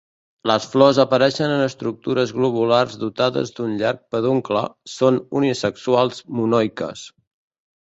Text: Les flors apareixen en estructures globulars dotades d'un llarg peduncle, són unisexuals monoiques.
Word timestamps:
Les 0.51 0.63
flors 0.69 0.99
apareixen 1.01 1.53
en 1.57 1.61
estructures 1.65 2.33
globulars 2.37 2.97
dotades 3.03 3.53
d'un 3.61 3.77
llarg 3.83 4.01
peduncle, 4.17 4.65
són 4.97 5.23
unisexuals 5.43 6.27
monoiques. 6.41 7.07